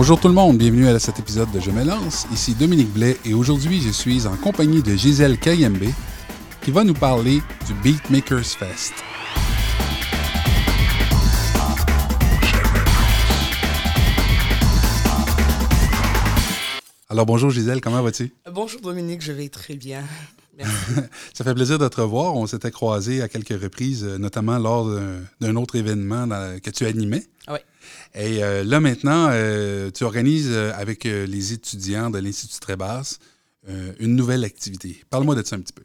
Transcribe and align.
Bonjour 0.00 0.20
tout 0.20 0.28
le 0.28 0.34
monde, 0.34 0.58
bienvenue 0.58 0.86
à 0.86 0.96
cet 1.00 1.18
épisode 1.18 1.50
de 1.50 1.58
Je 1.58 1.72
me 1.72 1.82
lance. 1.82 2.28
Ici 2.32 2.54
Dominique 2.54 2.92
Blais 2.92 3.16
et 3.24 3.34
aujourd'hui 3.34 3.80
je 3.82 3.88
suis 3.90 4.28
en 4.28 4.36
compagnie 4.36 4.80
de 4.80 4.94
Gisèle 4.94 5.40
Kayembe 5.40 5.88
qui 6.62 6.70
va 6.70 6.84
nous 6.84 6.94
parler 6.94 7.42
du 7.66 7.74
Beatmakers 7.82 8.44
Fest. 8.46 8.94
Alors 17.10 17.24
bonjour 17.26 17.50
Gisèle, 17.50 17.80
comment 17.80 18.02
vas-tu? 18.02 18.32
Bonjour 18.52 18.80
Dominique, 18.80 19.22
je 19.22 19.32
vais 19.32 19.48
très 19.48 19.74
bien. 19.74 20.04
Merci. 20.58 20.74
Ça 21.34 21.44
fait 21.44 21.54
plaisir 21.54 21.78
de 21.78 21.88
te 21.88 22.00
revoir. 22.00 22.34
On 22.36 22.46
s'était 22.46 22.70
croisés 22.70 23.22
à 23.22 23.28
quelques 23.28 23.60
reprises, 23.60 24.04
euh, 24.04 24.18
notamment 24.18 24.58
lors 24.58 24.86
d'un- 25.40 25.56
autre 25.56 25.76
événement 25.76 26.28
que 26.62 26.70
tu 26.70 26.84
animais. 26.84 27.24
Oui. 27.50 27.58
Et 28.14 28.42
euh, 28.42 28.64
là 28.64 28.80
maintenant, 28.80 29.28
euh, 29.30 29.90
tu 29.90 30.04
organises 30.04 30.50
euh, 30.50 30.72
avec 30.74 31.04
les 31.04 31.52
étudiants 31.52 32.10
de 32.10 32.18
l'Institut 32.18 32.60
Trébasse 32.60 33.18
euh, 33.68 33.92
une 33.98 34.14
nouvelle 34.14 34.44
activité. 34.44 35.02
Parle-moi 35.10 35.34
de 35.34 35.44
ça 35.44 35.56
un 35.56 35.60
petit 35.60 35.72
peu. 35.72 35.82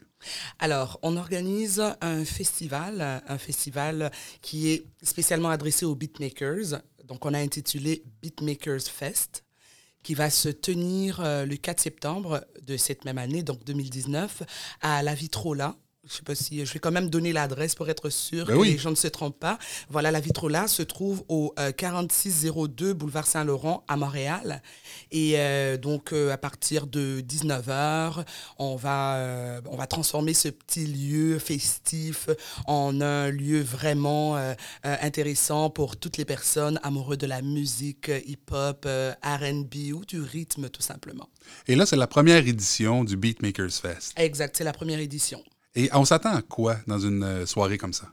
Alors, 0.60 1.00
on 1.02 1.18
organise 1.18 1.84
un 2.00 2.24
festival, 2.24 3.22
un 3.28 3.38
festival 3.38 4.10
qui 4.42 4.70
est 4.70 4.86
spécialement 5.02 5.50
adressé 5.50 5.86
aux 5.86 5.96
beatmakers. 5.96 6.82
Donc, 7.04 7.26
on 7.26 7.34
a 7.34 7.40
intitulé 7.40 8.04
Beatmakers 8.22 8.84
Fest, 8.84 9.44
qui 10.02 10.14
va 10.14 10.30
se 10.30 10.48
tenir 10.48 11.20
euh, 11.20 11.46
le 11.46 11.58
4 11.58 11.82
septembre 11.82 12.46
de 12.62 12.78
cette 12.78 13.04
même 13.04 13.18
année, 13.18 13.44
donc 13.44 13.66
2019, 13.66 14.44
à 14.82 15.04
la 15.04 15.14
Vitrola. 15.14 15.76
Je 16.06 16.16
sais 16.16 16.22
pas 16.24 16.36
si 16.36 16.66
je 16.66 16.74
vais 16.74 16.80
quand 16.80 16.92
même 16.92 17.10
donner 17.10 17.32
l'adresse 17.32 17.76
pour 17.76 17.90
être 17.90 18.10
sûr 18.10 18.46
Ben 18.46 18.56
que 18.56 18.60
oui. 18.60 18.72
les 18.74 18.78
gens 18.78 18.90
ne 18.90 18.96
se 18.96 19.08
trompent 19.08 19.40
pas. 19.40 19.58
Voilà, 19.90 20.12
la 20.12 20.20
Vitrola 20.20 20.68
se 20.68 20.82
trouve 20.84 21.24
au 21.30 21.54
euh, 21.60 21.72
4602 21.72 22.94
boulevard 22.94 23.26
Saint-Laurent 23.26 23.86
à 23.88 23.96
Montréal. 23.96 24.62
Et 25.12 25.36
euh, 25.40 25.78
donc, 25.78 26.12
euh, 26.12 26.32
à 26.34 26.38
partir 26.38 26.88
de 26.88 27.22
19h, 27.22 28.26
on 28.60 28.76
va, 28.76 29.16
euh, 29.16 29.62
on 29.70 29.78
va 29.78 29.88
transformer 29.88 30.34
ce 30.34 30.50
petit 30.50 30.86
lieu 30.88 31.40
festif 31.40 32.30
en 32.68 33.00
un 33.00 33.30
lieu 33.30 33.62
vraiment 33.62 34.36
euh, 34.36 34.54
euh, 34.86 34.96
intéressant 35.02 35.70
pour 35.70 35.96
toutes 35.96 36.18
les 36.18 36.26
personnes 36.26 36.82
amoureuses 36.84 37.18
de 37.20 37.28
la 37.28 37.42
musique 37.42 38.10
euh, 38.10 38.20
hip-hop, 38.26 38.84
euh, 38.88 39.14
RB 39.24 39.94
ou 39.94 40.04
du 40.04 40.20
rythme, 40.20 40.70
tout 40.70 40.82
simplement. 40.82 41.30
Et 41.68 41.76
là, 41.76 41.86
c'est 41.86 41.96
la 41.96 42.08
première 42.08 42.46
édition 42.46 43.06
du 43.06 43.16
Beatmakers 43.16 43.72
Fest. 43.72 44.12
Exact, 44.18 44.58
c'est 44.58 44.66
la 44.66 44.74
première 44.74 45.00
édition. 45.00 45.42
Et 45.76 45.90
on 45.94 46.06
s'attend 46.06 46.36
à 46.36 46.42
quoi 46.44 46.78
dans 46.86 47.00
une 47.00 47.24
euh, 47.24 47.46
soirée 47.48 47.80
comme 47.80 47.94
ça? 47.94 48.06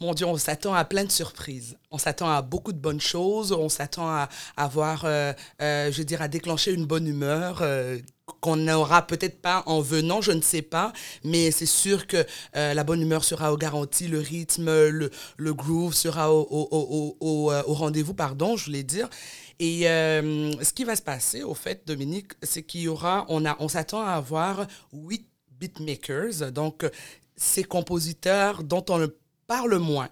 Mon 0.00 0.14
Dieu, 0.14 0.26
on 0.26 0.38
s'attend 0.38 0.72
à 0.72 0.86
plein 0.86 1.04
de 1.04 1.12
surprises. 1.12 1.76
On 1.90 1.98
s'attend 1.98 2.30
à 2.30 2.40
beaucoup 2.40 2.72
de 2.72 2.78
bonnes 2.78 3.00
choses. 3.00 3.52
On 3.52 3.68
s'attend 3.68 4.08
à 4.08 4.30
avoir, 4.56 5.04
euh, 5.04 5.34
euh, 5.60 5.92
je 5.92 5.98
veux 5.98 6.04
dire, 6.04 6.22
à 6.22 6.28
déclencher 6.28 6.72
une 6.72 6.86
bonne 6.86 7.06
humeur 7.06 7.62
qu'on 8.40 8.56
n'aura 8.56 9.06
peut-être 9.06 9.42
pas 9.42 9.62
en 9.66 9.80
venant, 9.80 10.22
je 10.22 10.32
ne 10.32 10.40
sais 10.40 10.62
pas. 10.62 10.94
Mais 11.24 11.50
c'est 11.50 11.66
sûr 11.66 12.06
que 12.06 12.24
la 12.54 12.84
bonne 12.84 13.00
humeur 13.00 13.22
sera 13.24 13.52
au 13.52 13.56
garanti, 13.56 14.08
le 14.08 14.18
rythme, 14.18 14.70
le, 14.88 15.10
groove 15.54 15.94
sera 15.94 16.32
au, 16.32 17.50
rendez-vous, 17.66 18.14
pardon, 18.14 18.56
je 18.56 18.66
voulais 18.66 18.82
dire. 18.82 19.08
Et 19.60 19.82
ce 19.82 20.72
qui 20.72 20.84
va 20.84 20.96
se 20.96 21.02
passer, 21.02 21.42
au 21.42 21.54
fait, 21.54 21.86
Dominique, 21.86 22.32
c'est 22.42 22.62
qu'il 22.62 22.82
y 22.82 22.88
aura, 22.88 23.24
on, 23.28 23.44
on 23.58 23.68
s'attend 23.68 24.02
à 24.02 24.12
avoir 24.12 24.66
huit 24.92 25.26
donc 26.52 26.86
ces 27.36 27.64
compositeurs 27.64 28.62
dont 28.62 28.84
on 28.88 29.08
parle 29.46 29.76
moins. 29.78 30.08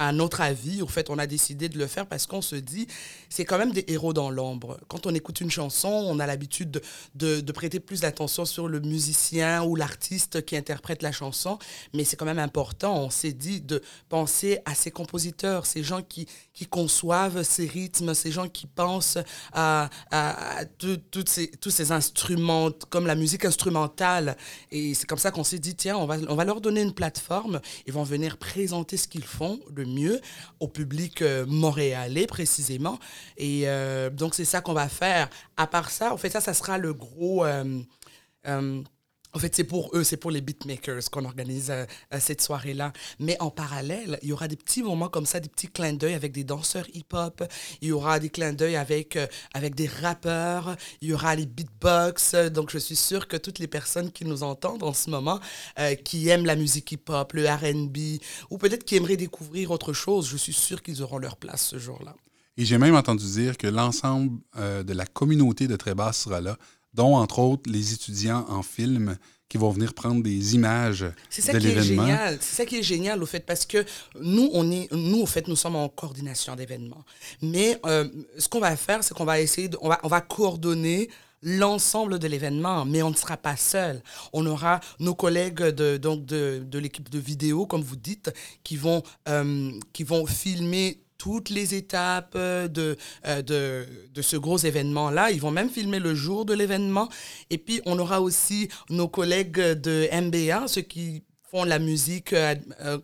À 0.00 0.12
notre 0.12 0.40
avis, 0.40 0.80
au 0.80 0.86
fait, 0.86 1.10
on 1.10 1.18
a 1.18 1.26
décidé 1.26 1.68
de 1.68 1.76
le 1.76 1.88
faire 1.88 2.06
parce 2.06 2.26
qu'on 2.26 2.40
se 2.40 2.54
dit, 2.54 2.86
c'est 3.28 3.44
quand 3.44 3.58
même 3.58 3.72
des 3.72 3.84
héros 3.88 4.12
dans 4.12 4.30
l'ombre. 4.30 4.78
Quand 4.86 5.06
on 5.06 5.14
écoute 5.14 5.40
une 5.40 5.50
chanson, 5.50 5.88
on 5.88 6.20
a 6.20 6.26
l'habitude 6.26 6.80
de, 7.16 7.52
prêter 7.52 7.80
plus 7.80 8.02
d'attention 8.02 8.44
sur 8.44 8.68
le 8.68 8.78
musicien 8.78 9.64
ou 9.64 9.74
l'artiste 9.74 10.44
qui 10.44 10.56
interprète 10.56 11.02
la 11.02 11.10
chanson, 11.10 11.58
mais 11.92 12.04
c'est 12.04 12.14
quand 12.14 12.24
même 12.24 12.38
important, 12.38 12.96
on 13.02 13.10
s'est 13.10 13.32
dit, 13.32 13.60
de 13.60 13.82
penser 14.08 14.60
à 14.64 14.76
ces 14.76 14.92
compositeurs, 14.92 15.66
ces 15.66 15.82
gens 15.82 16.02
qui, 16.02 16.28
qui 16.54 16.66
conçoivent 16.66 17.42
ces 17.42 17.66
rythmes, 17.66 18.14
ces 18.14 18.30
gens 18.30 18.48
qui 18.48 18.68
pensent 18.68 19.18
à, 19.52 19.90
ces, 21.26 21.50
tous 21.50 21.70
ces 21.70 21.92
instruments, 21.92 22.70
comme 22.88 23.06
la 23.08 23.16
musique 23.16 23.44
instrumentale. 23.44 24.36
Et 24.70 24.94
c'est 24.94 25.06
comme 25.06 25.18
ça 25.18 25.32
qu'on 25.32 25.44
s'est 25.44 25.58
dit, 25.58 25.74
tiens, 25.74 25.96
on 25.96 26.06
va, 26.06 26.16
on 26.28 26.36
va 26.36 26.44
leur 26.44 26.60
donner 26.60 26.82
une 26.82 26.94
plateforme, 26.94 27.60
ils 27.86 27.92
vont 27.92 28.04
venir 28.04 28.36
présenter 28.36 28.96
ce 28.96 29.08
qu'ils 29.08 29.24
font 29.24 29.58
le 29.74 29.87
mieux 29.88 30.20
au 30.60 30.68
public 30.68 31.22
euh, 31.22 31.44
montréalais 31.46 32.26
précisément. 32.26 32.98
Et 33.36 33.62
euh, 33.66 34.10
donc, 34.10 34.34
c'est 34.34 34.44
ça 34.44 34.60
qu'on 34.60 34.74
va 34.74 34.88
faire. 34.88 35.28
À 35.56 35.66
part 35.66 35.90
ça, 35.90 36.12
en 36.12 36.16
fait, 36.16 36.30
ça, 36.30 36.40
ça 36.40 36.54
sera 36.54 36.78
le 36.78 36.94
gros... 36.94 37.44
en 39.34 39.38
fait, 39.38 39.54
c'est 39.54 39.64
pour 39.64 39.90
eux, 39.94 40.04
c'est 40.04 40.16
pour 40.16 40.30
les 40.30 40.40
beatmakers 40.40 41.10
qu'on 41.10 41.24
organise 41.26 41.70
euh, 41.70 41.84
euh, 42.14 42.18
cette 42.18 42.40
soirée-là. 42.40 42.92
Mais 43.18 43.36
en 43.40 43.50
parallèle, 43.50 44.18
il 44.22 44.30
y 44.30 44.32
aura 44.32 44.48
des 44.48 44.56
petits 44.56 44.82
moments 44.82 45.08
comme 45.08 45.26
ça, 45.26 45.38
des 45.38 45.50
petits 45.50 45.68
clins 45.68 45.92
d'œil 45.92 46.14
avec 46.14 46.32
des 46.32 46.44
danseurs 46.44 46.86
hip-hop. 46.94 47.44
Il 47.82 47.88
y 47.88 47.92
aura 47.92 48.20
des 48.20 48.30
clins 48.30 48.54
d'œil 48.54 48.76
avec, 48.76 49.16
euh, 49.16 49.26
des 49.54 49.86
rappeurs. 49.86 50.76
Il 51.02 51.08
y 51.08 51.12
aura 51.12 51.34
les 51.34 51.44
beatbox. 51.44 52.34
Donc, 52.52 52.70
je 52.70 52.78
suis 52.78 52.96
sûre 52.96 53.28
que 53.28 53.36
toutes 53.36 53.58
les 53.58 53.66
personnes 53.66 54.10
qui 54.10 54.24
nous 54.24 54.42
entendent 54.42 54.82
en 54.82 54.94
ce 54.94 55.10
moment, 55.10 55.40
qui 56.04 56.28
aiment 56.28 56.46
la 56.46 56.56
musique 56.56 56.90
hip-hop, 56.92 57.32
le 57.34 57.46
RB, 57.48 58.20
ou 58.50 58.58
peut-être 58.58 58.84
qui 58.84 58.96
aimeraient 58.96 59.16
découvrir 59.16 59.70
autre 59.70 59.92
chose, 59.92 60.28
je 60.28 60.36
suis 60.36 60.52
sûre 60.52 60.82
qu'ils 60.82 61.02
auront 61.02 61.18
leur 61.18 61.36
place 61.36 61.62
ce 61.62 61.78
jour-là. 61.78 62.14
Et 62.56 62.64
j'ai 62.64 62.78
même 62.78 62.96
entendu 62.96 63.24
dire 63.24 63.56
que 63.56 63.66
l'ensemble 63.66 64.38
de 64.56 64.92
la 64.92 65.06
communauté 65.06 65.68
de 65.68 65.76
Trébasse 65.76 66.22
sera 66.22 66.40
là, 66.40 66.56
dont 66.94 67.16
entre 67.16 67.38
autres 67.38 67.70
les 67.70 67.92
étudiants 67.92 68.44
en 68.48 68.62
film 68.62 69.16
qui 69.48 69.56
vont 69.56 69.70
venir 69.70 69.94
prendre 69.94 70.22
des 70.22 70.54
images 70.54 71.06
C'est 71.30 71.40
ça 71.40 71.52
de 71.54 71.58
qui 71.58 71.68
est 71.68 71.74
l'événement. 71.74 72.02
génial. 72.06 72.38
C'est 72.40 72.56
ça 72.56 72.66
qui 72.66 72.78
est 72.78 72.82
génial 72.82 73.22
au 73.22 73.26
fait 73.26 73.40
parce 73.46 73.64
que 73.64 73.84
nous 74.20 74.50
on 74.52 74.70
est 74.70 74.92
nous 74.92 75.20
au 75.22 75.26
fait 75.26 75.48
nous 75.48 75.56
sommes 75.56 75.76
en 75.76 75.88
coordination 75.88 76.54
d'événements. 76.54 77.04
Mais 77.40 77.78
euh, 77.86 78.06
ce 78.38 78.48
qu'on 78.48 78.60
va 78.60 78.76
faire 78.76 79.02
c'est 79.02 79.14
qu'on 79.14 79.24
va 79.24 79.40
essayer 79.40 79.68
de, 79.68 79.78
on 79.80 79.88
va 79.88 79.98
on 80.02 80.08
va 80.08 80.20
coordonner 80.20 81.08
l'ensemble 81.40 82.18
de 82.18 82.26
l'événement, 82.26 82.84
mais 82.84 83.00
on 83.02 83.10
ne 83.10 83.14
sera 83.14 83.36
pas 83.36 83.56
seul. 83.56 84.02
On 84.32 84.44
aura 84.44 84.80
nos 84.98 85.14
collègues 85.14 85.62
de, 85.62 85.96
donc 85.96 86.26
de, 86.26 86.64
de 86.66 86.78
l'équipe 86.80 87.08
de 87.08 87.18
vidéo, 87.20 87.64
comme 87.64 87.80
vous 87.82 87.94
dites, 87.94 88.32
qui 88.64 88.76
vont, 88.76 89.04
euh, 89.28 89.70
qui 89.92 90.02
vont 90.02 90.26
filmer 90.26 91.00
toutes 91.18 91.50
les 91.50 91.74
étapes 91.74 92.34
euh, 92.36 92.68
de, 92.68 92.96
euh, 93.26 93.42
de, 93.42 94.22
ce 94.22 94.36
gros 94.36 94.56
événement-là. 94.56 95.30
Ils 95.32 95.40
vont 95.40 95.50
même 95.50 95.68
filmer 95.68 95.98
le 95.98 96.14
jour 96.14 96.44
de 96.44 96.54
l'événement. 96.54 97.08
Et 97.50 97.58
puis, 97.58 97.82
on 97.84 97.98
aura 97.98 98.20
aussi 98.20 98.68
nos 98.88 99.08
collègues 99.08 99.60
de 99.60 100.08
MBA, 100.12 100.68
ceux 100.68 100.82
qui 100.82 101.24
font 101.50 101.64
la 101.64 101.78
musique 101.78 102.32
euh, 102.32 102.54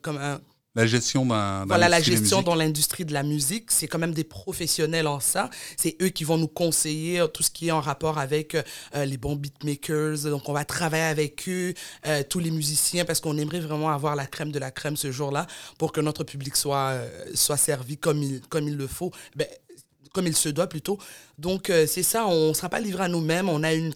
comme 0.01 0.19
un, 0.19 0.41
La 0.77 0.87
gestion 0.87 1.25
dans, 1.25 1.61
dans 1.61 1.67
voilà 1.67 1.89
la 1.89 1.99
l'industrie 1.99 2.15
de 2.17 2.21
gestion 2.21 2.43
dans 2.43 2.55
l'industrie 2.57 3.05
de 3.05 3.13
la 3.13 3.23
musique. 3.23 3.71
C'est 3.71 3.87
quand 3.87 3.99
même 3.99 4.13
des 4.13 4.25
professionnels 4.25 5.07
en 5.07 5.21
ça. 5.21 5.49
C'est 5.77 5.97
eux 6.03 6.09
qui 6.09 6.25
vont 6.25 6.37
nous 6.37 6.49
conseiller 6.49 7.21
euh, 7.21 7.29
tout 7.29 7.45
ce 7.45 7.51
qui 7.51 7.69
est 7.69 7.71
en 7.71 7.81
rapport 7.81 8.19
avec 8.19 8.57
euh, 8.57 9.05
les 9.05 9.17
bons 9.17 9.37
beatmakers. 9.37 10.25
Donc, 10.25 10.49
on 10.49 10.53
va 10.53 10.65
travailler 10.65 11.05
avec 11.05 11.49
eux, 11.49 11.75
euh, 12.07 12.25
tous 12.29 12.41
les 12.41 12.51
musiciens, 12.51 13.05
parce 13.05 13.21
qu'on 13.21 13.39
aimerait 13.39 13.61
vraiment 13.61 13.91
avoir 13.91 14.17
la 14.17 14.27
crème 14.27 14.51
de 14.51 14.59
la 14.59 14.73
crème 14.73 14.97
ce 14.97 15.13
jour-là 15.13 15.47
pour 15.79 15.93
que 15.93 16.01
notre 16.01 16.25
public 16.25 16.57
soit, 16.57 16.91
euh, 16.91 17.09
soit 17.35 17.57
servi 17.57 17.97
comme 17.97 18.23
il, 18.23 18.41
comme 18.41 18.67
il 18.67 18.77
le 18.77 18.89
faut. 18.89 19.13
Ben, 19.37 19.47
comme 20.13 20.27
il 20.27 20.37
se 20.37 20.49
doit 20.49 20.69
plutôt. 20.69 20.99
Donc, 21.39 21.69
euh, 21.69 21.87
c'est 21.87 22.05
ça, 22.05 22.27
on 22.27 22.49
ne 22.49 22.55
sera 22.55 22.69
pas 22.69 22.81
livré 22.81 23.05
à 23.05 23.09
nous-mêmes. 23.09 23.49
On 23.49 23.63
a 23.63 23.75
une 23.75 23.93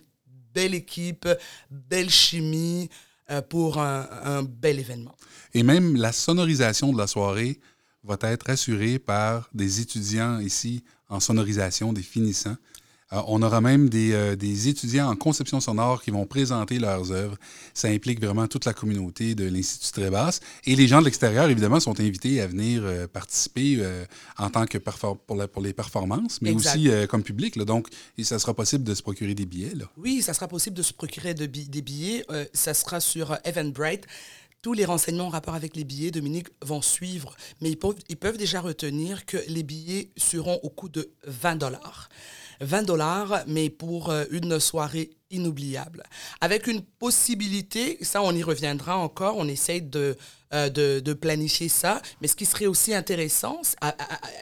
belle 0.53 0.75
équipe, 0.75 1.29
belle 1.71 2.11
chimie 2.11 2.91
euh, 2.91 3.08
pour 3.49 3.79
un, 3.79 4.09
un 4.25 4.43
bel 4.43 4.79
événement. 4.79 5.15
Et 5.55 5.63
même 5.63 5.97
la 5.97 6.13
sonorisation 6.13 6.93
de 6.93 6.99
la 6.99 7.07
soirée 7.07 7.61
va 8.05 8.17
être 8.23 8.51
assurée 8.51 8.99
par 8.99 9.49
des 9.53 9.81
étudiants 9.81 10.41
ici 10.41 10.85
en 11.09 11.21
sonorisation, 11.21 11.93
des 11.93 12.03
finissants. 12.03 12.57
Euh, 13.13 13.23
on 13.27 13.41
aura 13.43 13.61
même 13.61 13.89
des, 13.89 14.13
euh, 14.13 14.37
des 14.37 14.69
étudiants 14.69 15.09
en 15.11 15.17
conception 15.17 15.61
sonore 15.61 16.03
qui 16.03 16.11
vont 16.11 16.27
présenter 16.27 16.79
leurs 16.79 17.11
œuvres. 17.11 17.37
Ça 17.73 17.89
implique 17.89 18.23
vraiment 18.23 18.47
toute 18.49 18.65
la 18.67 18.75
communauté 18.75 19.35
de 19.35 19.45
l'Institut 19.45 19.93
Trébasse. 20.01 20.41
Et 20.67 20.77
les 20.77 20.87
gens 20.87 21.01
de 21.01 21.07
l'extérieur, 21.07 21.49
évidemment, 21.49 21.81
sont 21.81 21.99
invités 22.01 22.41
à 22.41 22.47
venir 22.47 22.83
euh, 22.85 23.07
participer 23.07 23.83
en 24.39 24.51
tant 24.51 24.67
que 24.67 24.79
pour, 24.79 25.37
la- 25.37 25.49
pour 25.49 25.63
les 25.63 25.73
performances, 25.73 26.41
mais 26.43 26.51
Exact. 26.51 26.77
aussi 26.77 26.91
comme 27.09 27.23
public. 27.23 27.57
là. 27.57 27.65
Donc, 27.65 27.89
et 28.19 28.25
ça 28.25 28.39
sera 28.39 28.53
possible 28.55 28.85
de 28.85 28.95
se 28.95 29.03
procurer 29.03 29.35
des 29.35 29.47
billets. 29.47 29.75
Là. 29.75 29.87
Oui, 29.97 30.21
ça 30.23 30.35
sera 30.35 30.49
possible 30.49 30.77
de 30.77 30.83
se 30.83 30.93
procurer 30.93 31.35
de 31.35 31.47
bi- 31.47 31.69
des 31.69 31.83
billets. 31.83 32.25
Ça 32.53 32.75
sera 32.75 33.01
sur 33.01 33.37
Eventbrite. 33.45 34.05
Tous 34.61 34.73
les 34.73 34.85
renseignements 34.85 35.27
en 35.27 35.31
rapport 35.31 35.55
avec 35.55 35.77
les 35.77 35.85
billets, 35.85 36.11
Dominique, 36.11 36.49
vont 36.65 36.83
suivre, 36.83 37.37
mais 37.61 37.71
ils 37.71 37.77
peuvent, 37.77 37.95
ils 38.09 38.17
peuvent 38.17 38.37
déjà 38.37 38.61
retenir 38.61 39.25
que 39.25 39.37
les 39.47 39.63
billets 39.63 40.11
seront 40.17 40.59
au 40.65 40.69
coût 40.69 40.89
de 40.89 41.11
20 41.27 41.57
dollars. 41.57 42.09
20 42.61 42.83
dollars, 42.83 43.43
mais 43.47 43.71
pour 43.71 44.11
euh, 44.11 44.25
une 44.31 44.59
soirée 44.61 45.11
inoubliable. 45.31 46.05
Avec 46.41 46.67
une 46.67 46.83
possibilité, 46.83 47.99
ça 48.01 48.23
on 48.23 48.33
y 48.33 48.43
reviendra 48.43 48.97
encore, 48.97 49.37
on 49.37 49.47
essaye 49.47 49.83
de, 49.83 50.17
euh, 50.55 50.71
de, 50.71 51.13
planifier 51.13 51.69
ça. 51.69 52.01
Mais 52.21 52.29
ce 52.29 52.35
qui 52.35 52.47
serait 52.47 52.67
aussi 52.67 52.95
intéressant, 52.95 53.61
à, 53.83 53.95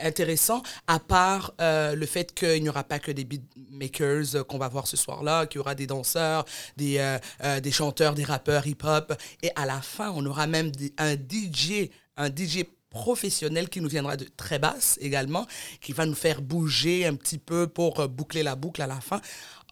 intéressant 0.02 0.62
à 0.86 1.00
part 1.00 1.54
euh, 1.60 1.96
le 1.96 2.06
fait 2.06 2.32
qu'il 2.32 2.62
n'y 2.62 2.68
aura 2.68 2.84
pas 2.84 3.00
que 3.00 3.10
des 3.10 3.24
beatmakers 3.24 4.46
qu'on 4.46 4.58
va 4.58 4.68
voir 4.68 4.86
ce 4.86 4.96
soir-là, 4.96 5.46
qu'il 5.46 5.58
y 5.58 5.60
aura 5.60 5.74
des 5.74 5.88
danseurs, 5.88 6.44
des, 6.76 7.18
des 7.62 7.72
chanteurs, 7.72 8.14
des 8.14 8.24
rappeurs 8.24 8.66
hip-hop. 8.66 9.12
Et 9.42 9.50
à 9.56 9.66
la 9.66 9.80
fin, 9.80 10.12
on 10.14 10.24
aura 10.24 10.46
même 10.46 10.70
un 10.98 11.14
DJ, 11.14 11.90
un 12.16 12.28
DJ 12.28 12.64
professionnel 12.96 13.68
qui 13.68 13.80
nous 13.82 13.88
viendra 13.88 14.16
de 14.16 14.26
très 14.36 14.58
basse 14.58 14.98
également, 15.02 15.46
qui 15.82 15.92
va 15.92 16.06
nous 16.06 16.14
faire 16.14 16.40
bouger 16.40 17.04
un 17.06 17.14
petit 17.14 17.38
peu 17.38 17.66
pour 17.66 18.08
boucler 18.08 18.42
la 18.42 18.56
boucle 18.56 18.80
à 18.80 18.86
la 18.86 19.00
fin. 19.00 19.20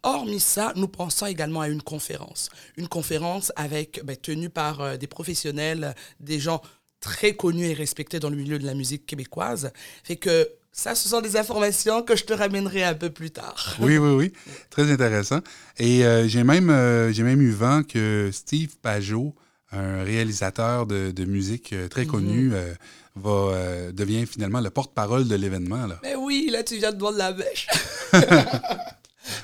Hormis 0.04 0.40
ça, 0.40 0.74
nous 0.76 0.86
pensons 0.86 1.24
également 1.24 1.62
à 1.62 1.68
une 1.68 1.80
conférence. 1.80 2.50
Une 2.76 2.88
conférence 2.88 3.50
avec, 3.56 4.04
ben, 4.04 4.16
tenue 4.16 4.50
par 4.50 4.82
euh, 4.82 4.96
des 4.98 5.06
professionnels, 5.06 5.94
des 6.20 6.38
gens 6.38 6.60
très 7.00 7.34
connus 7.34 7.68
et 7.68 7.72
respectés 7.72 8.20
dans 8.20 8.28
le 8.28 8.36
milieu 8.36 8.58
de 8.58 8.66
la 8.66 8.74
musique 8.74 9.06
québécoise. 9.06 9.72
Fait 10.02 10.16
que 10.16 10.50
ça, 10.72 10.94
ce 10.94 11.08
sont 11.08 11.22
des 11.22 11.38
informations 11.38 12.02
que 12.02 12.16
je 12.16 12.24
te 12.24 12.34
ramènerai 12.34 12.84
un 12.84 12.94
peu 12.94 13.08
plus 13.08 13.30
tard. 13.30 13.76
Oui, 13.80 13.96
oui, 13.96 14.10
oui. 14.10 14.32
Très 14.68 14.90
intéressant. 14.92 15.40
Et 15.78 16.04
euh, 16.04 16.28
j'ai 16.28 16.44
même, 16.44 16.68
euh, 16.68 17.10
j'ai 17.10 17.22
même 17.22 17.40
eu 17.40 17.52
vent 17.52 17.82
que 17.82 18.28
Steve 18.30 18.76
Pajot, 18.82 19.34
un 19.72 20.04
réalisateur 20.04 20.86
de, 20.86 21.10
de 21.10 21.24
musique 21.24 21.74
très 21.90 22.06
connu, 22.06 22.50
mhm. 22.50 22.76
va, 23.16 23.92
devient 23.92 24.26
finalement 24.26 24.60
le 24.60 24.70
porte-parole 24.70 25.26
de 25.26 25.34
l'événement. 25.34 25.86
Mais 26.02 26.14
oui, 26.14 26.48
là, 26.50 26.62
tu 26.62 26.76
viens 26.76 26.92
de 26.92 26.98
de 27.12 27.18
la 27.18 27.32
bêche. 27.32 27.66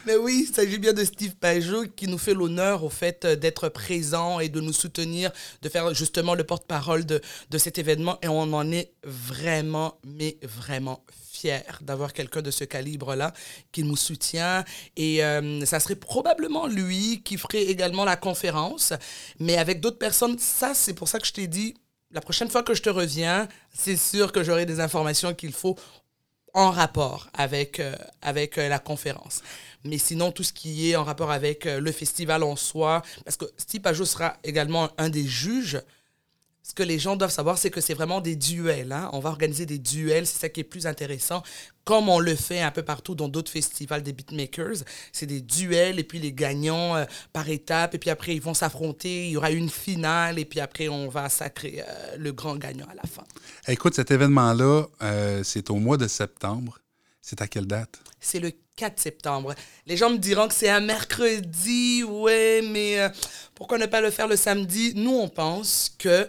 Mais 0.07 0.17
oui, 0.17 0.47
il 0.49 0.55
s'agit 0.55 0.79
bien 0.79 0.95
de 0.95 1.05
Steve 1.05 1.35
Pajot 1.35 1.85
qui 1.95 2.07
nous 2.09 2.17
fait 2.17 2.33
l'honneur 2.33 2.85
au 2.85 2.89
fait 2.89 3.25
euh, 3.25 3.37
d'être 3.37 3.69
présent 3.69 4.41
et 4.41 4.49
de 4.49 4.61
nous 4.61 4.73
soutenir, 4.73 5.31
de 5.61 5.69
faire 5.69 5.93
justement 5.95 6.35
le 6.35 6.45
porte-parole 6.45 7.05
de, 7.05 7.21
cet 7.59 7.79
événement. 7.79 8.19
Et 8.23 8.29
on 8.29 8.41
en 8.41 8.71
est 8.73 8.93
vraiment, 9.05 9.99
mais 10.05 10.39
vraiment 10.43 11.05
fiers 11.31 11.61
d'avoir 11.83 12.13
quelqu'un 12.13 12.41
de 12.41 12.51
ce 12.51 12.65
calibre-là 12.65 13.33
qui 13.73 13.83
nous 13.83 13.97
soutient. 13.97 14.65
Et 14.97 15.23
euh, 15.23 15.65
ça 15.67 15.81
serait 15.81 15.97
probablement 15.97 16.67
lui 16.67 17.23
qui 17.23 17.37
ferait 17.37 17.65
également 17.65 18.05
la 18.05 18.17
conférence, 18.17 18.95
mais 19.39 19.59
avec 19.59 19.81
d'autres 19.81 19.99
personnes. 19.99 20.39
Ça, 20.39 20.73
c'est 20.75 20.95
pour 20.95 21.09
ça 21.09 21.19
que 21.19 21.27
je 21.27 21.33
t'ai 21.33 21.47
dit, 21.47 21.75
la 22.11 22.21
prochaine 22.21 22.49
fois 22.49 22.63
que 22.63 22.75
je 22.75 22.83
te 22.83 22.91
reviens, 22.91 23.49
c'est 23.73 23.97
sûr 23.97 24.33
que 24.33 24.43
j'aurai 24.43 24.67
des 24.67 24.81
informations 24.81 25.35
qu'il 25.35 25.53
faut 25.53 25.77
en 26.55 26.71
rapport 26.71 27.29
avec, 27.35 27.81
euh, 27.81 27.95
avec 28.23 28.57
la 28.57 28.79
conférence. 28.79 29.43
Mais 29.85 29.99
sinon, 29.99 30.31
tout 30.31 30.43
ce 30.43 30.53
qui 30.53 30.91
est 30.91 30.97
en 30.97 31.05
rapport 31.05 31.31
avec 31.31 31.67
euh, 31.67 31.81
le 31.81 31.93
festival 31.93 32.43
en 32.43 32.57
soi, 32.57 33.03
parce 33.25 33.37
que 33.37 33.47
Steve 33.57 33.81
Pajot 33.81 34.05
sera 34.05 34.37
également 34.45 34.91
un 34.99 35.09
des 35.09 35.27
juges, 35.27 35.81
ce 36.63 36.75
que 36.75 36.83
les 36.83 36.99
gens 36.99 37.17
doivent 37.17 37.33
savoir, 37.33 37.59
c'est 37.59 37.71
que 37.71 37.81
c'est 37.81 37.95
vraiment 37.95 38.21
des 38.21 38.37
duels. 38.37 38.93
Hein. 38.93 39.09
On 39.13 39.19
va 39.21 39.31
organiser 39.31 39.67
des 39.67 39.79
duels, 39.79 40.27
c'est 40.27 40.39
ça 40.39 40.49
qui 40.49 40.61
est 40.61 40.65
plus 40.65 40.87
intéressant. 40.87 41.43
Comme 41.85 42.09
on 42.09 42.21
le 42.21 42.35
fait 42.35 42.61
un 42.61 42.71
peu 42.71 42.83
partout 42.83 43.15
dans 43.15 43.29
d'autres 43.29 43.51
festivals 43.51 44.03
des 44.03 44.13
beatmakers, 44.13 44.85
c'est 45.13 45.27
des 45.27 45.41
duels 45.41 45.99
et 45.99 46.05
puis 46.05 46.19
les 46.19 46.33
gagnants 46.33 46.97
euh, 46.97 47.05
par 47.33 47.49
étapes. 47.49 47.95
Et 47.95 47.99
puis 47.99 48.11
après, 48.11 48.35
ils 48.35 48.43
vont 48.43 48.55
s'affronter. 48.55 49.27
Il 49.27 49.33
y 49.33 49.37
aura 49.37 49.51
une 49.51 49.71
finale 49.71 50.39
et 50.39 50.45
puis 50.45 50.61
après, 50.61 50.89
on 50.89 51.09
va 51.09 51.29
sacrer 51.29 51.83
euh, 51.87 52.17
le 52.19 52.33
grand 52.33 52.57
gagnant 52.57 52.87
à 52.87 52.95
la 52.95 53.09
fin. 53.09 53.25
Écoute, 53.67 53.95
cet 53.95 54.11
événement-là, 54.11 54.87
c'est 55.43 55.71
au 55.71 55.77
mois 55.77 55.97
de 55.97 56.07
septembre. 56.07 56.79
C'est 57.23 57.43
à 57.43 57.47
quelle 57.47 57.67
date? 57.67 58.01
C'est 58.19 58.41
le 58.41 58.53
4 58.81 58.99
septembre. 58.99 59.55
Les 59.87 59.97
gens 59.99 60.09
me 60.09 60.17
diront 60.17 60.49
que 60.49 60.55
c'est 60.55 60.71
un 60.71 60.81
mercredi, 60.81 62.03
ouais, 62.03 62.63
mais 62.63 62.99
euh, 62.99 63.09
pourquoi 63.55 63.77
ne 63.77 63.85
pas 63.85 64.01
le 64.01 64.11
faire 64.11 64.27
le 64.27 64.37
samedi? 64.37 64.95
Nous, 64.97 65.13
on 65.13 65.29
pense 65.29 65.95
que 65.99 66.27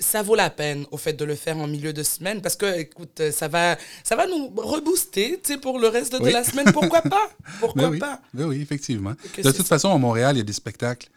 ça 0.00 0.22
vaut 0.22 0.34
la 0.34 0.50
peine 0.50 0.86
au 0.90 0.96
fait 0.96 1.12
de 1.12 1.24
le 1.24 1.34
faire 1.34 1.56
en 1.58 1.66
milieu 1.66 1.92
de 1.92 2.02
semaine 2.02 2.40
parce 2.40 2.56
que 2.56 2.78
écoute 2.78 3.22
ça 3.32 3.48
va 3.48 3.76
ça 4.04 4.16
va 4.16 4.26
nous 4.26 4.52
rebooster 4.56 5.40
tu 5.42 5.54
sais 5.54 5.58
pour 5.58 5.78
le 5.78 5.88
reste 5.88 6.20
de 6.20 6.28
la 6.28 6.44
semaine. 6.44 6.72
Pourquoi 6.72 7.02
pas? 7.02 7.30
Pourquoi 7.60 7.88
oui. 7.88 7.98
pas? 7.98 8.20
oui, 8.34 8.60
effectivement. 8.60 9.14
De 9.42 9.50
toute 9.50 9.66
façon 9.66 9.92
à 9.92 9.98
Montréal 9.98 10.36
il 10.36 10.38
y 10.38 10.42
a 10.42 10.44
des 10.44 10.52
spectacles 10.52 11.08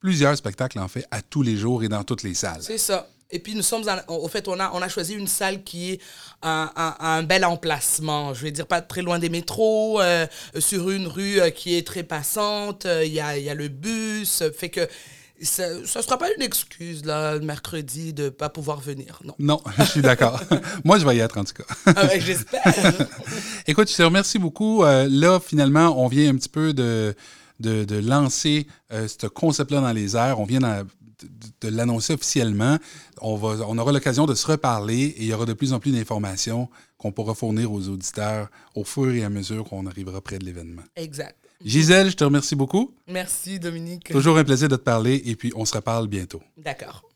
plusieurs 0.00 0.36
spectacles 0.36 0.78
en 0.78 0.88
fait 0.88 1.06
à 1.10 1.22
tous 1.22 1.42
les 1.42 1.56
jours 1.56 1.84
et 1.84 1.88
dans 1.88 2.02
toutes 2.04 2.22
les 2.22 2.34
salles. 2.34 2.62
C'est 2.62 2.78
ça. 2.78 3.08
Et 3.32 3.38
puis 3.38 3.54
nous 3.54 3.62
sommes, 3.62 3.84
au 4.08 4.26
fait, 4.28 4.48
on 4.48 4.58
a, 4.58 4.72
on 4.74 4.82
a 4.82 4.88
choisi 4.88 5.14
une 5.14 5.28
salle 5.28 5.62
qui 5.62 5.92
est 5.92 6.00
un, 6.42 6.70
un, 6.98 7.22
bel 7.22 7.44
emplacement. 7.44 8.34
Je 8.34 8.42
vais 8.42 8.50
dire 8.50 8.66
pas 8.66 8.80
très 8.80 9.02
loin 9.02 9.20
des 9.20 9.28
métros, 9.28 10.00
euh, 10.00 10.26
sur 10.58 10.90
une 10.90 11.06
rue 11.06 11.40
euh, 11.40 11.50
qui 11.50 11.76
est 11.76 11.86
très 11.86 12.02
passante. 12.02 12.86
Euh, 12.86 13.04
il 13.04 13.12
y, 13.12 13.20
a, 13.20 13.38
y, 13.38 13.48
a, 13.48 13.54
le 13.54 13.68
bus, 13.68 14.42
fait 14.56 14.68
que 14.68 14.88
ça 15.42 15.74
ne 15.74 15.84
sera 15.84 16.18
pas 16.18 16.28
une 16.36 16.42
excuse, 16.42 17.04
là, 17.04 17.34
le 17.34 17.40
mercredi, 17.40 18.12
de 18.12 18.24
ne 18.24 18.28
pas 18.28 18.48
pouvoir 18.48 18.80
venir. 18.80 19.20
Non. 19.24 19.34
Non, 19.38 19.60
je 19.78 19.84
suis 19.84 20.02
d'accord. 20.02 20.40
Moi, 20.84 20.98
je 20.98 21.06
vais 21.06 21.16
y 21.16 21.20
être, 21.20 21.38
en 21.38 21.44
tout 21.44 21.54
cas. 21.54 21.92
ah 21.96 22.06
ouais, 22.06 22.20
j'espère. 22.20 22.62
Écoute, 23.66 23.90
je 23.90 23.96
te 23.96 24.02
remercie 24.02 24.38
beaucoup. 24.38 24.82
là, 24.84 25.40
finalement, 25.40 26.02
on 26.02 26.08
vient 26.08 26.30
un 26.30 26.36
petit 26.36 26.48
peu 26.48 26.72
de, 26.72 27.14
de, 27.60 27.84
de 27.84 27.96
lancer 27.96 28.66
ce 28.90 29.26
concept-là 29.26 29.80
dans 29.80 29.92
les 29.92 30.16
airs. 30.16 30.40
On 30.40 30.44
vient 30.44 30.60
dans, 30.60 30.86
de, 31.60 31.68
l'annoncer 31.68 32.14
officiellement. 32.14 32.78
On, 33.20 33.36
va, 33.36 33.66
on 33.66 33.78
aura 33.78 33.92
l'occasion 33.92 34.26
de 34.26 34.34
se 34.34 34.46
reparler 34.46 35.04
et 35.04 35.22
il 35.22 35.26
y 35.26 35.32
aura 35.32 35.46
de 35.46 35.52
plus 35.52 35.72
en 35.72 35.80
plus 35.80 35.92
d'informations 35.92 36.68
qu'on 36.98 37.12
pourra 37.12 37.34
fournir 37.34 37.72
aux 37.72 37.88
auditeurs 37.88 38.48
au 38.74 38.84
fur 38.84 39.12
et 39.14 39.24
à 39.24 39.30
mesure 39.30 39.64
qu'on 39.64 39.86
arrivera 39.86 40.20
près 40.20 40.38
de 40.38 40.44
l'événement. 40.44 40.82
Exact. 40.96 41.36
Gisèle, 41.64 42.10
je 42.10 42.16
te 42.16 42.24
remercie 42.24 42.56
beaucoup. 42.56 42.94
Merci, 43.06 43.58
Dominique. 43.58 44.10
Toujours 44.10 44.38
un 44.38 44.44
plaisir 44.44 44.68
de 44.68 44.76
te 44.76 44.82
parler 44.82 45.22
et 45.26 45.36
puis 45.36 45.52
on 45.54 45.64
se 45.64 45.74
reparle 45.74 46.08
bientôt. 46.08 46.40
D'accord. 46.56 47.09